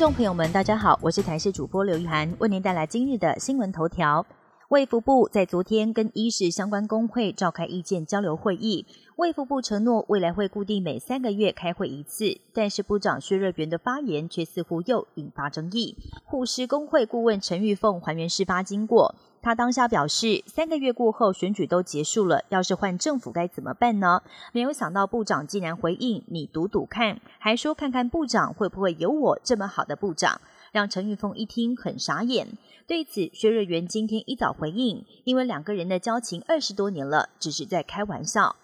[0.00, 4.24] 众朋友们，大家好，我是台视主播刘玉涵，为您带来今日的新闻头条。
[4.70, 8.86] 卫福部在昨天跟医事相关工会召开意见交流会议，
[9.16, 15.98] 卫福部承诺未来会固定每三个月开会一次，但是部长薛瑞元的发言却似乎又引发争议。
[16.24, 24.22] 护士工会顾问陈玉凤还原事发经过，他当下表示，三个月过后选举都结束了，要是换政府该怎么办呢？
[24.52, 30.40] 没有想到部长竟然回应：“你赌赌看”，还说看看部长会不会有我这么好的部长。
[30.72, 32.46] 让陈玉凤一听很傻眼。
[32.86, 38.54] 对此，薛瑞元今天一早回应，因为两个人的交情二十多年了，只是在开玩笑。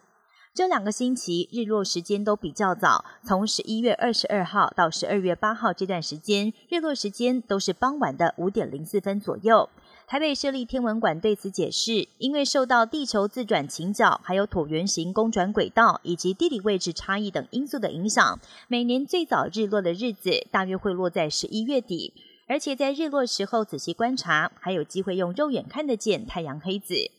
[0.55, 9.69] 这两个星期日落时间都比较早，从十一月二十二号到十二月八号这段时间，日落时间都是傍晚的五点零四分左右。
[10.09, 22.12] 台北设立天文馆对此解释，因为受到地球自转倾角、还有椭圆形公转轨道以及地理位置差异等因素的影响，每年最早日落的日子大约会落在十一月底，
[22.47, 27.11] 而且在日落时候仔细观察，还有机会用肉眼看得见太阳黑子。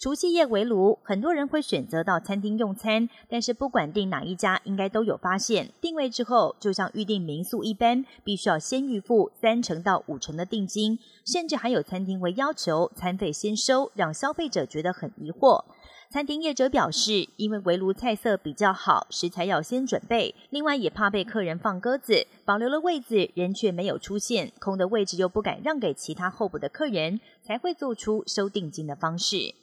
[0.00, 15.62] 除夕夜围炉，很多人会选择到餐厅用餐，但是不管订哪一家，应该都有发现，定位之后就像预订民宿一般，必须要先预付三成到五成的定金，甚至还有餐厅会要求餐费先收，让消费者觉得很疑惑。
[16.08, 29.54] 餐厅业者表示，因为围炉菜色比较好，食材要先准备，另外也怕被客人放鸽子，保留了位子，人却没有出现，空的位置又不敢让给其他候补的客人，才会做出收定金的方式。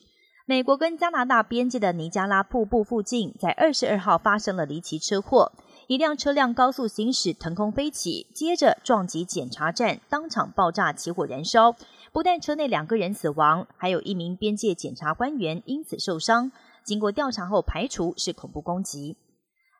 [0.49, 5.51] 美国跟加拿大边界的尼加拉瀑布附近，在二十二号发生了离奇车祸，
[5.87, 11.75] 一辆车辆高速行驶，腾空飞起，接着撞击检查站，当场爆炸，起火燃烧。
[12.13, 16.49] 不但车内两个人死亡，还有一名边界检查官员因此受伤。
[16.81, 19.17] 经过调查后，排除是恐怖攻击。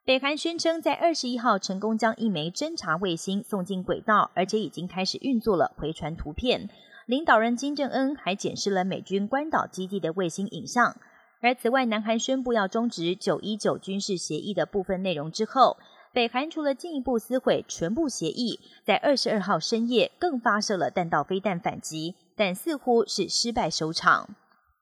[0.08, 6.70] 北韩宣称在二十一号成功将一枚侦察卫星送进轨道，而且已经开始运作了回传图片。
[7.08, 10.96] 领导人金正恩还检视了美军关岛基地的卫星影像。
[11.42, 15.76] 而此外，南韩宣布要终止九一九军事协议的部分内容之后，
[16.14, 24.30] 北韩除了进一步撕毁全部协议，在二十二号深夜更发射了弹道飞弹反击，但似乎是失败收场。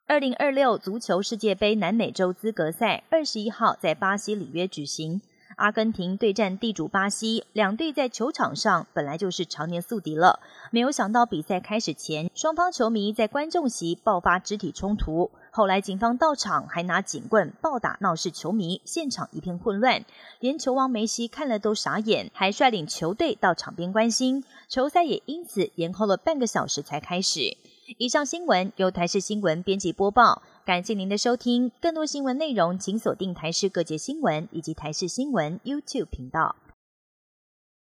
[0.07, 5.19] 二零二六足球世界杯南美洲资格赛二十一号在巴西里约举行。
[5.55, 10.41] 阿根廷对战地主巴西，两队在球场上本来就是常年宿敌了。
[10.69, 15.31] 没有想到比赛开始前，双方球迷在观众席爆发肢体冲突。
[15.55, 20.03] 后来警方到场，还拿警棍暴打闹事球迷，现场一片混乱。
[20.41, 24.43] 连球王梅西看了都傻眼，还率领球队到场边关心。
[24.67, 27.55] 球赛也因此延后了半个小时才开始。
[27.97, 30.41] 以上新闻由台视新闻编辑播报。
[30.65, 36.57] 感谢您的收听，更多新闻内容请锁定台视各界新闻以及台视新闻 YouTube 频道。